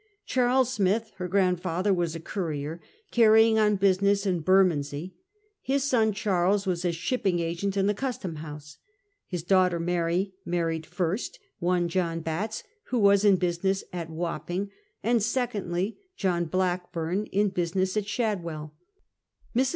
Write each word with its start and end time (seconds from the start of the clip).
Charles 0.25 0.73
Smith, 0.73 1.11
her 1.17 1.29
giund 1.29 1.59
father, 1.59 1.93
was 1.93 2.15
a 2.15 2.19
currier, 2.19 2.81
carrying 3.11 3.59
on 3.59 3.75
business 3.75 4.25
in 4.25 4.39
Bermondsey. 4.39 5.13
His 5.61 5.83
son 5.83 6.11
Charles 6.11 6.65
was 6.65 6.83
a 6.83 6.91
shipping 6.91 7.37
agent 7.37 7.77
in 7.77 7.85
the 7.85 7.93
Custom 7.93 8.37
House. 8.37 8.79
His 9.27 9.43
daughter 9.43 9.79
Mary 9.79 10.33
married, 10.43 10.87
first, 10.87 11.37
one 11.59 11.87
John 11.87 12.21
Batts, 12.21 12.63
who 12.85 12.97
was 12.97 13.23
in 13.23 13.35
business 13.35 13.83
at 13.93 14.09
Wapping; 14.09 14.71
and 15.03 15.21
secondly, 15.21 15.99
John 16.17 16.45
Blackburn, 16.45 17.27
in 17.27 17.49
business 17.49 17.95
at 17.95 18.05
Shadwcll. 18.05 18.71
Mrs. 19.55 19.69